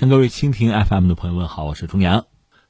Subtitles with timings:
[0.00, 2.24] 向各位蜻蜓 FM 的朋友们好，我是钟阳。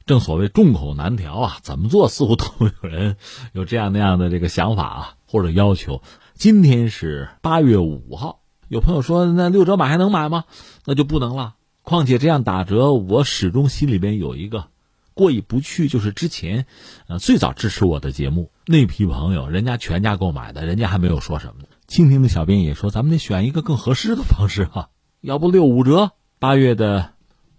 [0.05, 3.19] 正所谓众口难调啊，怎么做似乎都有人
[3.53, 6.03] 有这样那样的这个想法啊，或者要求。
[6.35, 10.43] 今天是八月五号，有朋友说那六折买还能买吗？
[10.85, 11.55] 那就不能了。
[11.83, 14.67] 况且这样打折，我始终心里边有一个
[15.15, 16.67] 过意不去，就是之前
[17.07, 21.69] 呃最早支持我的节目那批朋友，人家全家购买的，人家还没有说什么呢。
[21.87, 24.89] 蜻蜓的小编也说，咱们得选一个更合适的方式啊，
[25.21, 26.11] 要不六五折。
[26.41, 27.13] 八月的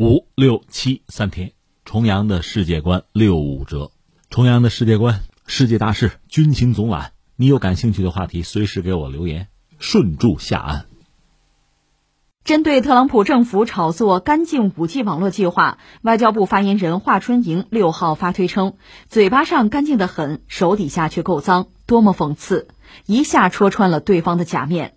[0.03, 1.51] 五六七三天，
[1.85, 3.91] 重阳的世界观六五折，
[4.31, 7.11] 重阳的世界观，世界大事，军情总览。
[7.35, 9.47] 你有感兴趣的话题，随时给我留言，
[9.77, 10.85] 顺祝下岸。
[12.43, 22.69] 针对特朗普政府炒作干净五 G 网络计划，外交部发言人华春莹六号发推称：“嘴巴上干净的很，手底下却够脏，多么讽刺！”
[23.05, 24.95] 一下戳穿了对方的假面。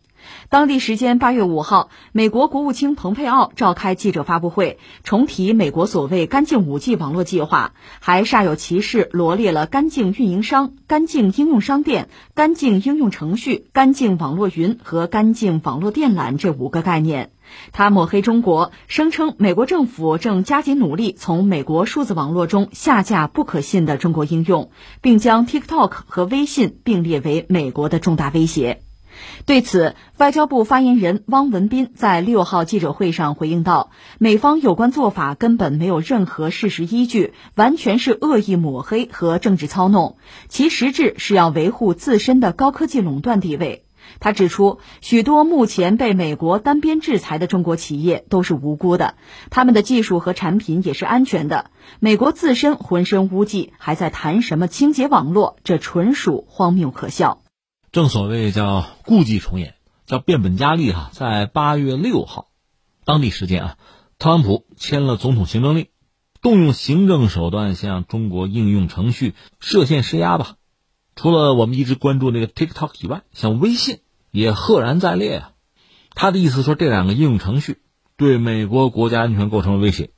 [0.50, 17.30] 当地时间八月五号，美国国务卿蓬佩奥召开记者发布会，重提美国所谓“干净五 G” 网络计划，还煞有其事罗列了“干净运营商”、“干净应用商店”、“干净应用程序”、“干净网络云”和“干净网络电缆”这五个概念。
[17.72, 24.70] 他抹黑中国，声称美国政府正加紧努力从美国数字网络中下架不可信的中国应用，
[25.00, 28.82] 并将 TikTok 和微信并列为美国的重大威胁。
[29.46, 40.16] 对此，外交部发言人汪文斌在六号记者会上回应道：“美方有关做法根本没有任何事实依据，完全是恶意抹黑和政治操弄，
[40.48, 43.84] 其实质是要维护自身的高科技垄断地位。”
[44.20, 49.14] 他指出，许多目前被美国单边制裁的中国企业都是无辜的，
[49.48, 51.70] 他们的技术和产品也是安全的。
[52.00, 55.56] 美国自身浑身污迹，还在谈什么清洁网络？
[55.64, 57.43] 这纯属荒谬可笑。
[57.94, 61.10] 正所谓叫故伎重演，叫变本加厉哈。
[61.12, 62.48] 在八月六号，
[63.04, 63.78] 当地时间啊，
[64.18, 65.86] 特朗普签了总统行政令，
[66.42, 70.56] 动用行政手段向中国应用程序设限施压吧。
[71.14, 74.00] 除了我们一直关注那个 TikTok 以外，像微信
[74.32, 75.52] 也赫然在列啊。
[76.16, 77.78] 他的意思说，这两个应用程序
[78.16, 80.10] 对美国国家安全构成了威胁，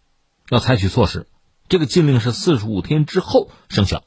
[0.49, 1.27] 要采取措施。
[1.69, 4.03] 这个禁令是四十五天之后生效。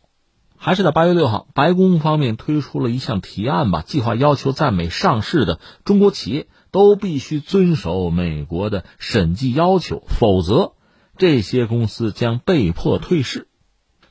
[0.62, 10.74] 还是在八月六号，白宫方面推出了一项提案吧，计划要求在美上市的中国企业都必须遵守美国的审计要求，否则
[11.16, 13.48] 这些公司将被迫退市。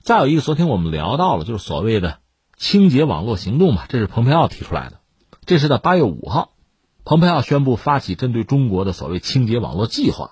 [0.00, 2.20] 再有一个，昨天我们聊到了，就是所谓的
[2.56, 5.00] 清洁网络行动吧，这是蓬佩奥提出来的。
[5.44, 6.53] 这是在八月五号，
[7.04, 10.30] 蓬佩奥宣布发起针对中国的所谓清洁网络计划，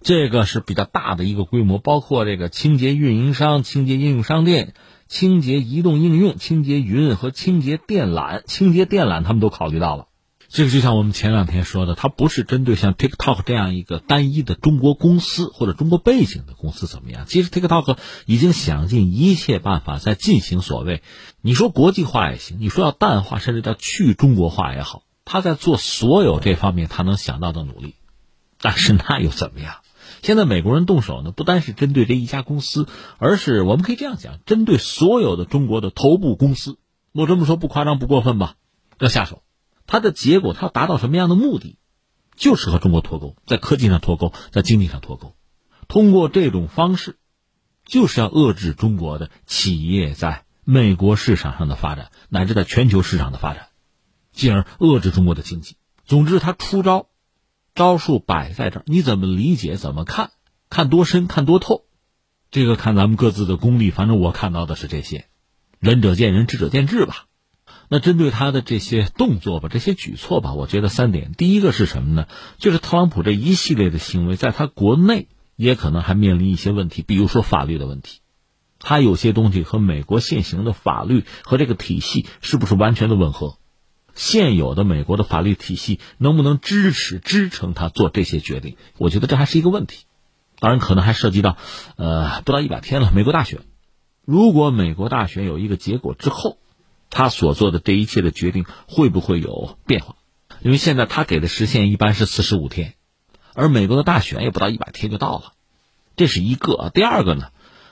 [0.00, 4.74] 这个是比较大的一个规模，包括这个清洁运营商、清洁应用商店。
[5.08, 10.06] 清洁移动应用、清洁云和清洁电缆、清洁电缆，他们都考虑到了。
[10.48, 17.24] 这个就像我们前两天说的，它不是针对像 TikTok 这样一个单一的中国公司或者中国背景的公司怎么样？
[17.26, 21.02] 其实 TikTok 已经想尽一切办法在进行所谓，
[21.40, 27.96] 你说国际化也行，你说要淡化甚至叫去中国化也好，他在做所有这方面他能想到的努力。
[28.60, 29.76] 但是那又怎么样？
[30.22, 32.86] 现在美国人动手呢，不单是针对这一家公司，
[33.18, 36.78] 而是我们可以这样讲，针对所有的中国的头部公司。
[37.12, 38.56] 我这么说不夸张不过分吧？
[38.98, 39.42] 要下手，
[39.86, 41.78] 它的结果，它要达到什么样的目的？
[42.34, 45.34] 就是和中国脱钩，在科技上脱钩，在经济上脱钩。
[45.88, 47.16] 通过这种方式，
[47.84, 53.68] 就是要遏制中国的企业在美国市场上的发展，乃至在全球市场的发展，
[54.32, 55.76] 进而遏制中国的经济。
[56.04, 57.08] 总之，他出招。
[57.76, 59.76] 招数摆在这儿，你怎么理解？
[59.76, 60.30] 怎么看？
[60.68, 61.28] 看多深？
[61.28, 61.84] 看多透？
[62.50, 63.90] 这个看咱们各自的功力。
[63.90, 65.26] 反正我看到的是这些，
[65.78, 67.26] 仁者见仁，智者见智吧。
[67.88, 71.32] 那针对他的这些动作吧，这些举措吧，我觉得三点。
[71.32, 72.26] 第一个是什么呢？
[72.58, 78.20] 就是特朗普这一系列的行为，在他国内也可能还面临一些问题，比如说法律的问题。
[78.78, 83.58] 他有些东西和美国现行的法律和这个体系是不是完全的吻合？
[84.16, 88.76] 现有的美国的法律体系能不能支持支撑他做这些决定？
[88.98, 90.06] 我觉得这还是一个问题。
[90.58, 91.58] 当然，可能还涉及到，
[91.96, 93.60] 呃，不到一百天了，美国大选。
[94.24, 96.58] 如果美国大选有一个结果之后，
[97.10, 100.16] 他所做的这一切的决定会不会有变化？
[100.62, 102.94] 因为现在他给的时限一般是四十五天，
[103.54, 105.52] 而美国的大选也不到一百天就到了，
[106.16, 106.90] 这是一个。
[106.94, 107.50] 第二个呢，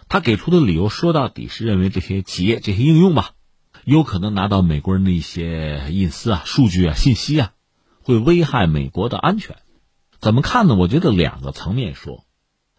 [0.09, 3.33] 他给出的理由说到底是认为这些企业、这些应用吧。
[3.85, 7.53] 有可能拿到美国人的一些隐私啊、数据啊、信息啊，
[8.03, 9.57] 会危害美国的安全。
[10.21, 10.75] 怎么看呢？
[10.75, 12.25] 我觉得两个层面说。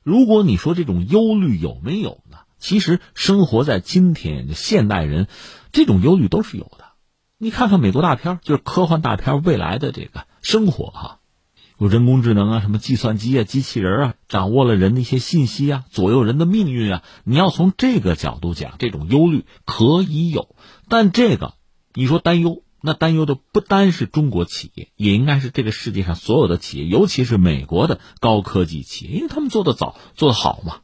[0.04, 2.38] 如果你说这种忧虑有没有呢？
[2.58, 5.28] 其实生活在今天现代人，
[5.72, 6.86] 这种忧虑都是有的。
[7.38, 11.20] 你看看美国大片，就是科幻大片未来的这个生活哈，
[11.78, 17.04] 有人工智能啊，什么计算机啊、机器人啊，掌握了人的一些信息啊，左右人的命运啊。
[17.24, 20.56] 你要从这个角度讲，这种忧虑可以有，
[20.88, 21.54] 但这个
[21.94, 30.78] 你说担忧，那担忧的不单是中国企业，也应该是这个世界上所有的企业，尤其是美国的高科技企业，因为他们做的早，做的好嘛。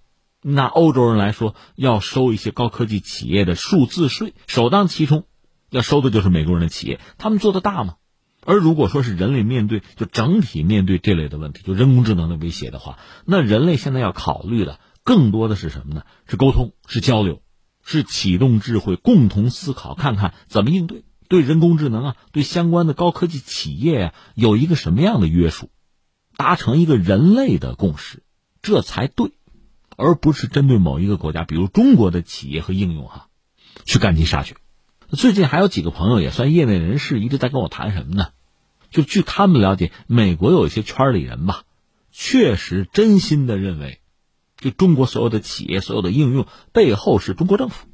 [0.43, 5.25] 拿欧洲人来说，要收一些高科技企业的数字税，首当其冲
[5.69, 7.97] 要收的就是美国人的企业，他们做的大嘛？
[8.43, 16.05] 而如果说是人类面对就整体面对这类的问题，就人工智能的威胁的话，那人类现在要考虑的更多的是什么呢？
[16.27, 17.43] 是沟通，是交流，
[17.83, 21.03] 是启动智慧，共同思考，看看怎么应对。
[21.27, 25.69] 对人工智能啊，对相关的高科技企业啊，有一个什么样的约束，
[26.35, 28.21] 达成一个人类的共识，
[28.61, 29.31] 这才对，
[29.95, 33.27] 而不是针对某一个国家，比如中国的企业和应用哈，
[33.85, 34.57] 去赶尽杀绝。
[35.07, 38.27] 最近还有几个朋友也算业内人士，一直在跟我谈什么呢？
[38.89, 41.63] 就据他们了解，美国有一些圈里人吧，
[42.11, 44.00] 确实真心的认为，
[44.61, 47.87] 就中国所有的企业、所有的应用背后是中国政府，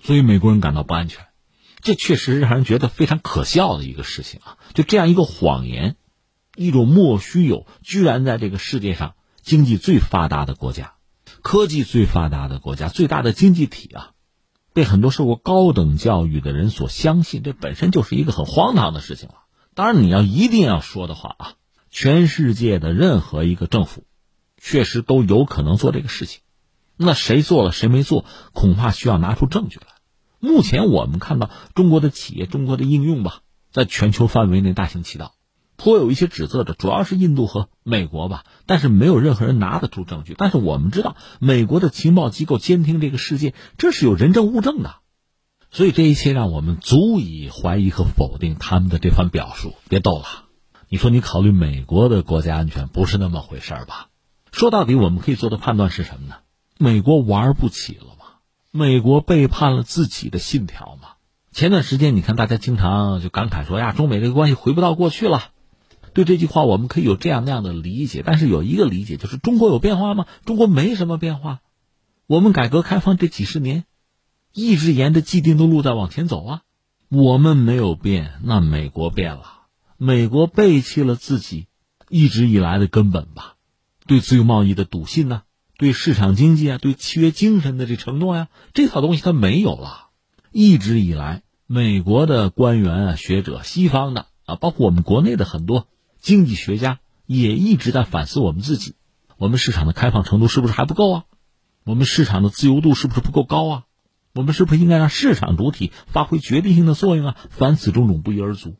[0.00, 1.26] 所以美国人感到不安全。
[1.82, 4.56] 这确实是让人觉得非常可笑的一个事情啊！
[4.72, 5.96] 就这样一个谎言，
[6.56, 10.94] 一种莫须有，居然在这个世界上经济最发达的国家、
[11.42, 14.12] 科技最发达的国家、最大的经济体啊！
[14.72, 19.34] 被很多受过高等教育的人所相信，这本身就是一个很荒唐的事情了。
[19.74, 21.52] 当然，你要一定要说的话啊，
[21.90, 24.06] 全世界的任何一个政府，
[24.66, 26.40] 确实都有可能做这个事情。
[26.96, 28.24] 那谁做了，谁没做，
[28.54, 29.88] 恐怕需要拿出证据来。
[30.40, 33.40] 目前我们看到中国的企业、中国的应用吧，
[33.70, 35.34] 在全球范围内大行其道。
[35.76, 40.34] 颇有一些指责的，主要是印度和美国吧，但是没有任何人拿得出证据。
[40.38, 44.94] 但是我们知道，美国的情报机构监听这个世界，这是有人证物证的，
[45.70, 49.74] 所以这一切让我们足以怀疑和否定他们的这番表述。
[49.90, 50.24] 别逗了，
[50.88, 54.08] 你说你考虑美国的国家安全不是那么回事吧？
[54.54, 56.36] 说到底，我们可以做的判断是什么呢？
[56.78, 58.38] 美国玩不起了吗？
[58.70, 61.08] 美国背叛了自己的信条吗？
[61.50, 65.50] 前段时间，你看大家经常就感慨说呀，中美这个关系回不到过去了。
[66.12, 70.26] 对这句话，我们可以有这样那样的理解，但是有一个理解就是：中国有变化吗？
[70.44, 71.58] 中国没什么变化。
[72.28, 73.82] 我们改革开放这几十年，
[74.52, 76.60] 一直沿着既定的路在往前走啊。
[77.08, 79.62] 我们没有变，那美国变了。
[79.96, 81.66] 美国背弃了自己
[82.08, 83.53] 一直以来的根本吧，
[84.06, 85.42] 对自由贸易的笃信呢，
[85.78, 90.08] 对市场经济啊，对契约精神的这承诺呀，这套东西它没有了。
[90.52, 95.88] 一直以来，美国的官员啊、学者、西方的啊，包括我们国内的很多。
[96.20, 98.94] 经济学家也一直在反思我们自己，
[99.36, 101.24] 我们市场的开放程度是不是还不够啊？
[101.84, 103.84] 我们市场的自由度是不是不够高啊？
[104.32, 107.36] 我们是不是应该让市场主体发挥决定性的作用啊？
[107.50, 108.76] 凡此种种不一而足，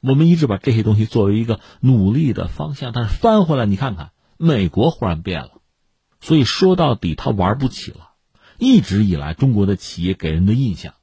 [0.00, 4.10] 我们一直把这些东西作为一个努力的方向，但是翻回来你看看，
[4.44, 5.62] 美国忽然变了，
[6.20, 8.10] 所以说到底他玩不起了。
[8.58, 10.94] 一直以来，中国的企业给人的印象，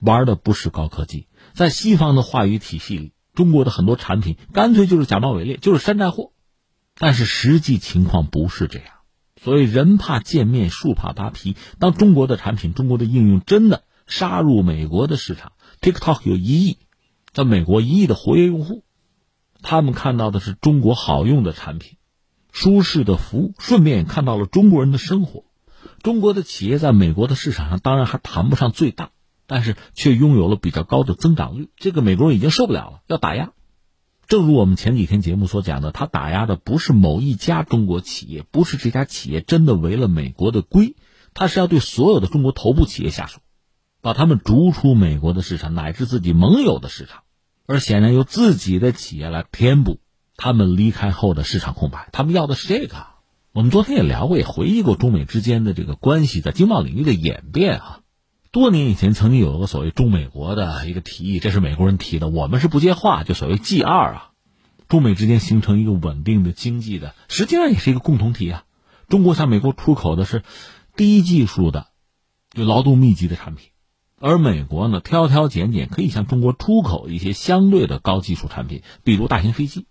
[0.00, 3.12] 玩的不是高科技，在西方的话语体系里。
[3.34, 6.32] 中国的很多产品干脆就是假冒伪劣，就是山寨货，
[6.98, 8.88] 但是实际情况不是这样。
[9.40, 11.56] 所以人怕见面，树怕扒皮。
[11.78, 16.76] 当中国的产品、中国的应用真的杀入美国的市场，TikTok 有一亿，
[17.32, 18.84] 在美国一亿的活跃用户，
[19.62, 21.96] 他们看到的是中国好用的产品、
[22.52, 25.44] 舒适的服务，顺便也看到了中国人的生活。
[26.02, 29.10] 中国的企业在美国的市场上，当然还谈不上最大。
[29.44, 33.50] 但是却拥有了比较高的增长率，这个美国人已经受不了了，要打压。
[34.26, 40.96] 正如我们前几天节目所讲的，他打压的不是某一家中国企业，不是这家企业真的违了美国的规，
[41.34, 43.40] 他是要对所有的中国头部企业下手，
[44.00, 47.24] 把他们逐出美国的市场，乃至自己盟友的市场，
[47.66, 49.98] 而显然由自己的企业来填补
[50.42, 52.08] 他们离开后的市场空白。
[52.10, 53.06] 他们要的是这个。
[53.52, 58.00] 我们昨天也聊过，也回忆过中美之间的这个关系在经贸领域的演变啊。
[58.50, 64.30] 多年以前，曾经有一个所谓中美国的一个提议，这是美国人提的，我们是不接话，就所谓 G 二啊，
[64.88, 68.64] 中美之间形成一个稳定的经济的，实际上也是一个共同体啊。
[69.08, 70.42] 中国向美国出口的是
[70.96, 71.86] 低技术的、
[72.50, 73.68] 就劳动密集的产品，
[74.18, 79.86] 而美国呢，挑挑拣拣可以向中国出口一些相对的高技术产品，比如大型飞机。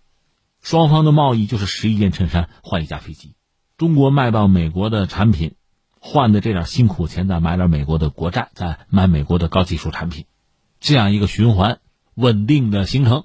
[0.62, 3.34] 双方的贸易就是十一件衬衫换一架飞机，
[3.76, 5.56] 中国卖到美国的产品。
[6.04, 10.24] 换的这点辛苦钱，再买点美国的国债，再买美国的高技术产品，
[10.80, 11.78] 这样一个循环
[12.16, 13.22] 稳定的形成，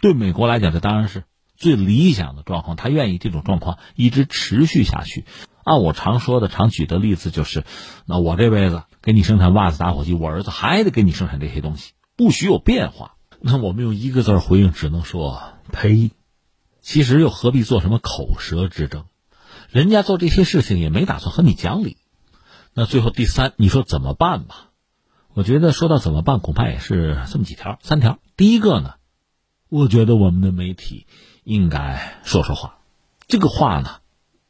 [0.00, 1.24] 对美国来讲，这当然是
[1.56, 2.76] 最理想的状况。
[2.76, 5.24] 他愿意这种状况一直持续下去。
[5.64, 7.64] 按我常说的、常举的例子，就是
[8.06, 13.16] 那我这辈子给你生产袜子、打火机，我儿子还得给你生产这些东西，不许有变化。
[13.40, 15.42] 那我们用一个字回应，只能说
[15.72, 16.12] 赔。
[16.90, 19.04] 其实又何必做什么口舌之争？
[19.70, 21.98] 人家做这些事情也没打算和你讲理。
[22.74, 24.70] 那最后第三，你说怎么办吧？
[25.32, 28.18] 我觉得说到怎么办，恐怕也是这么几条，三条。
[28.36, 28.94] 第一个呢，
[29.68, 31.06] 我觉得我们的媒体
[31.44, 32.80] 应该说说话。
[33.28, 33.98] 这个话呢，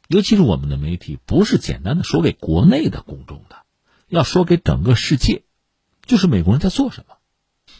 [0.07, 3.57] 尤其是我们的媒体，不是简单的说给国内的公众的，
[4.07, 5.43] 要说给整个世界，
[6.07, 7.17] 就是美国人在做什么。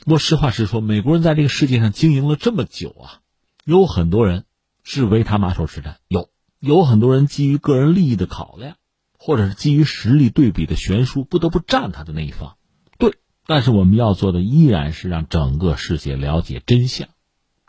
[0.05, 3.21] 我实话实说，美国人在这个世界上经营了这么久啊，
[3.63, 4.45] 有很多人
[4.83, 8.75] 是为他马首是瞻，有有很多人基于个人利益的考量，
[9.17, 12.55] 或者是基于实力对比的悬殊，不得不站他的那一方。
[12.97, 17.09] 对但是我们要做的依然是让整个世界了解真相。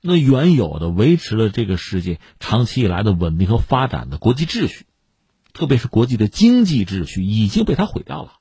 [0.02, 4.87] 那原有的维持了这个世界长期以来的稳定和发展的国际秩序，
[5.52, 8.33] 特别是国际的经济秩序，已经被他毁掉了。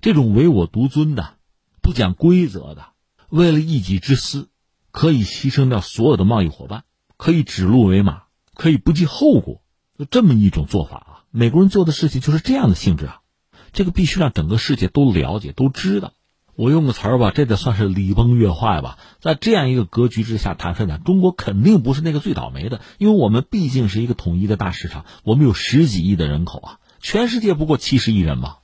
[0.00, 1.36] 这种唯我独尊的、
[1.80, 2.88] 不讲规则的、
[3.28, 4.48] 为了一己之私
[4.90, 6.84] 可以牺牲掉所有的贸易伙伴、
[7.24, 9.62] 可以指鹿为马、可以不计后果，
[9.98, 11.24] 就这么一种做法啊！
[11.30, 13.22] 美国人做的事情就是这样的性质啊！
[13.72, 16.12] 这个必须让整个世界都了解、都知道。
[16.54, 18.98] 我用个词儿吧，这得算是礼崩乐坏吧。
[19.20, 28.56] 在这样一个格局之下，坦率讲，中国肯定不是那个最倒霉的，因为我们毕竟是一个统一的大市场，我们有十几亿的人口啊，全世界不过七十亿人嘛，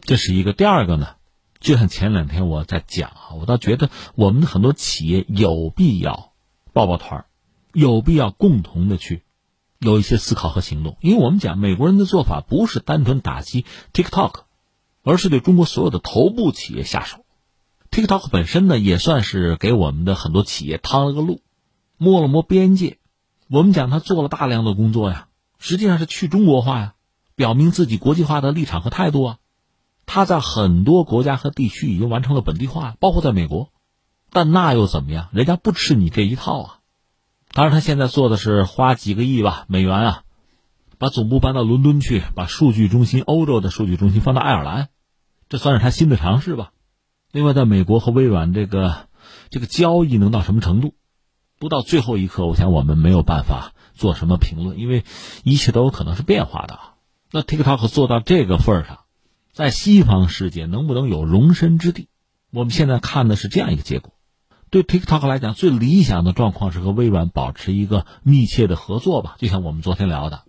[0.00, 0.52] 这是一个。
[0.52, 1.10] 第二个呢，
[1.60, 6.32] 就像前两天我在讲啊，我倒觉得我们的很多企业有必要
[6.72, 7.26] 抱抱团儿，
[7.74, 9.22] 有必要共同的去
[9.78, 14.44] 有一些思考和行动，因为我们讲美国人的做法不是单纯打击 TikTok。
[15.06, 17.26] 而是对中国所有的头部企业下手
[17.90, 21.42] ，TikTok 本身呢也算是给我们的很多企业趟了个路，
[21.98, 22.96] 摸了摸边界。
[23.50, 25.28] 我们讲他做了大量的工作呀，
[25.58, 26.94] 实际上是去中国化呀，
[27.34, 29.38] 表明自己国际化的立场和态度啊。
[30.06, 33.72] 他在很多国家和地区已经完成了本地化，包括在美国。
[34.30, 35.28] 但那又怎么样？
[35.32, 36.78] 人家不吃你这一套啊。
[37.54, 40.22] 当然，他现在做的是花几个亿吧美元啊，
[40.98, 44.88] 把总部搬到伦敦去，把数据中心欧洲的数据中心放到爱尔兰。
[45.48, 46.72] 这算是他新的尝试吧。
[47.30, 49.06] 另外，在美国和微软这个
[49.50, 50.94] 这个交易能到什么程度？
[51.60, 55.04] 不到最后一刻，我想我们没有办法做什么评论，因为
[55.44, 56.80] 一切都有可能是变化的。
[57.30, 58.98] 那 TikTok 做到这个份上，
[59.52, 62.08] 在西方世界能不能有容身之地？
[62.50, 64.12] 我们现在看的是这样一个结果。
[64.74, 69.36] 对 TikTok 来讲，最理想的状况是和微软保持一个密切的合作吧。
[69.38, 70.42] 就像我们昨天聊的，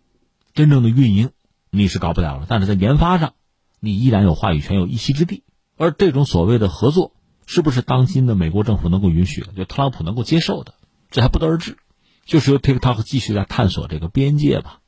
[0.55, 1.29] 真正的运营
[1.70, 3.36] 你是搞不了了，但是在研发上。
[3.79, 5.44] 你依然有话语权，有一席之地。
[5.77, 7.12] 而这种所谓的合作，
[7.46, 9.53] 是不是当今的美国政府能够允许的？
[9.53, 10.74] 就特朗普能够接受的，
[11.12, 11.77] 这还不得而知。
[12.25, 14.79] 就是由 TikTok 继续在探索这个边界吧。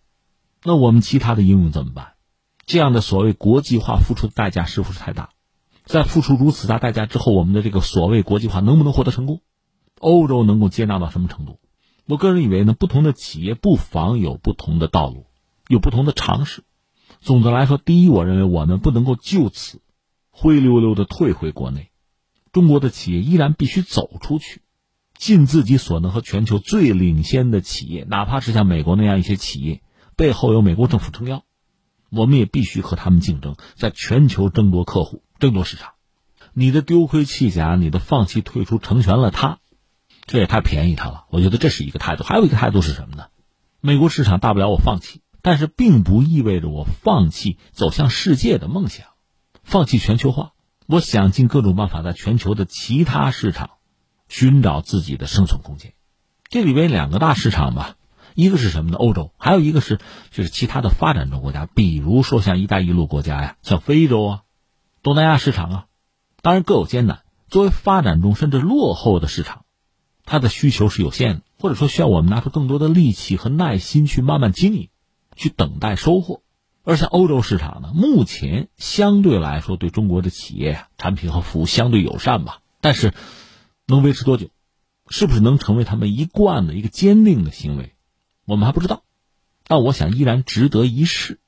[0.63, 2.13] 那我们其他的应用怎么办？
[2.65, 5.29] 这样的所谓国际化付出的代价是不是太大？
[5.87, 9.41] 在付出如此大代价之后，我们的这个所谓国际化能不能获得成功？
[9.99, 11.59] 欧洲能够接纳到什么程度？
[12.05, 15.25] 我个人以为呢，不同的企业不妨有不同的道路，
[15.69, 16.63] 有不同的尝试。
[17.21, 19.81] 总的来说，第一，我认为我们不能够就此
[20.29, 21.89] 灰溜溜的退回国内。
[22.51, 24.61] 中国的企业依然必须走出去，
[25.17, 29.81] 尽自己所能和全球最领先的企业，哪怕是像美国那样一些企业，
[30.17, 31.43] 背后有美国政府撑腰，
[32.09, 35.93] 我们也必须和他们竞争，在全球争夺客户、争夺市场。
[36.53, 39.59] 你的丢盔弃甲，你的放弃退出，成全了他，
[40.25, 41.25] 这也太便宜他了。
[41.29, 42.23] 我觉得这是一个态度。
[42.23, 43.25] 还有一个态度是什么呢？
[43.81, 45.21] 美国市场大不了我放弃。
[45.43, 49.05] 但是并不意味着我放弃走向世界的梦想，
[49.63, 50.51] 放弃全球化。
[50.87, 53.69] 我想尽各种办法在全球的其他市场
[54.27, 55.93] 寻找自己的生存空间。
[56.49, 57.95] 这里边两个大市场吧，
[58.37, 58.97] 一个是什么呢？
[58.97, 64.41] 欧洲，还有一个是就是其他的发展中国家，比如说像“一带一路”国家呀，像非洲啊、
[65.01, 65.85] 东南亚市场啊，
[66.43, 67.23] 当然各有艰难。
[67.47, 69.65] 作为发展中甚至落后的市场，
[70.23, 74.89] 它的需求是有限的，或者说需要我们拿出更多的力气和耐心去慢慢经营。
[75.35, 76.41] 去等待收获，
[76.83, 83.13] 而像欧洲市场呢，目前相对来说对中国的企业、产品和服务相对友善吧，但是
[83.85, 84.47] 能维持多久，
[85.09, 87.93] 是不是能成为他们一贯的一个坚定的行为，
[88.47, 89.03] 我们还不知道。
[89.65, 91.39] 但我想依然值得一试。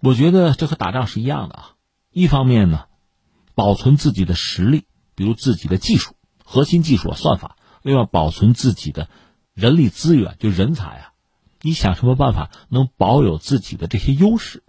[0.00, 1.74] 我觉得这和打仗是一样的啊，
[2.12, 2.84] 一方面呢，
[3.56, 4.84] 保存自己的实力，
[5.16, 6.14] 比如自己的技术、
[6.44, 9.10] 核心技术、算法；另外保存自己的
[9.54, 11.12] 人力资源，就人才啊。
[11.60, 14.62] 你想什么办法能保有自己的这些优势，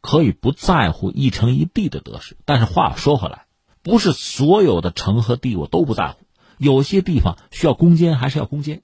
[0.00, 2.36] 可以不在乎一城一地的得失。
[2.44, 3.46] 但是话说回来，
[3.82, 6.18] 不是所有的城和地我都不在乎，
[6.56, 8.82] 有些地方需要攻坚还是要攻坚，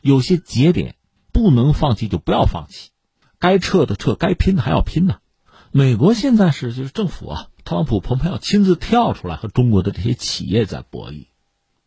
[0.00, 0.94] 有些节点
[1.32, 2.90] 不能放弃就不要放弃，
[3.38, 5.18] 该撤的撤，该拼的还要拼呢。
[5.70, 11.28] 美国现在是就是政府啊，特朗普、蓬佩奥亲自跳出来和中国的这些企业在博弈，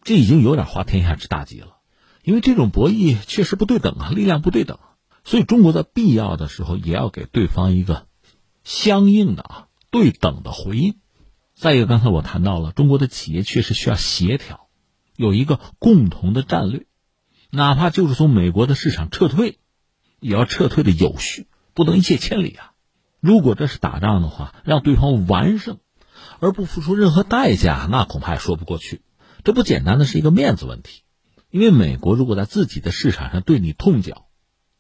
[0.04, 1.78] 这已经有点滑天下之大稽了。
[2.24, 4.80] 因为这种博弈确实不对等啊，力量不对等，
[5.24, 8.08] 所以中国在必要的时候也要给对方一个
[8.64, 10.96] 相应的啊对等的回应。
[11.54, 14.68] 再一个，刚才我谈到了，中国的企业确实需要协调，
[15.16, 16.88] 有一个共同的战略，
[17.56, 19.60] 哪怕就是从美国的市场撤退，
[20.20, 22.72] 也要撤退的有序，不能一泻千里啊。
[23.20, 25.80] 如果这是打仗的话，让对方完胜，
[26.40, 29.02] 而不付出任何代价，那恐怕也说不过去。
[29.44, 31.02] 这不简单的是一个面子问题，
[31.50, 34.28] 因为美国如果在自己的市场上对你痛脚，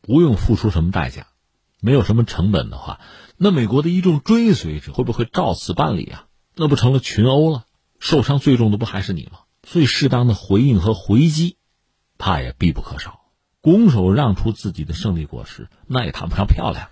[0.01, 1.27] 不用付出什么代价，
[1.82, 3.00] 没有什么成本的话，
[3.38, 6.25] 那美国的一众追随者会不会照此办理啊？
[6.55, 7.65] 那不成了群殴了？
[8.00, 9.39] 受伤最重的不还是你吗？
[9.63, 11.58] 所以适当的回应和回击，
[12.17, 13.22] 怕也必不可少。
[13.62, 16.89] 拱手让出自己的胜利果实，那也谈不上漂亮。